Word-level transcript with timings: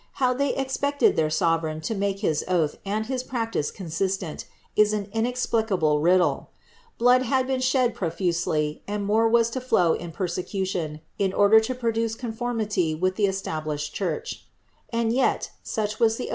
How 0.13 0.33
they 0.33 0.55
expected 0.55 1.15
their 1.15 1.29
sovereign 1.29 1.79
to 1.81 1.93
make 1.93 2.21
liis 2.21 2.41
oath 2.47 2.75
and 2.83 3.05
his 3.05 3.23
pianii'c 3.23 3.71
consistent, 3.71 4.45
is 4.75 4.93
an 4.93 5.07
inexplicable 5.13 5.99
riddle. 5.99 6.49
Blood 6.97 7.21
had 7.21 7.45
been 7.45 7.61
shed 7.61 7.93
prol'ii^clv. 7.93 8.81
and 8.87 9.05
more 9.05 9.29
was 9.29 9.55
lo 9.55 9.61
tlow 9.61 9.95
in 9.95 10.11
persecution, 10.11 11.01
in 11.19 11.33
order 11.33 11.59
to 11.59 11.75
produce 11.75 12.15
confoimiiv 12.15 12.99
with 12.99 13.15
the 13.15 13.27
established 13.27 13.93
church; 13.93 14.47
and 14.91 15.13
yet, 15.13 15.51
sucli 15.63 15.99
was 15.99 16.17
the 16.17 16.23
oaili 16.23 16.25
impoAeil 16.25 16.25
uii 16.25 16.25
'Prffe;c; 16.25 16.25
Pap 16.25 16.27
>tk? 16.29 16.29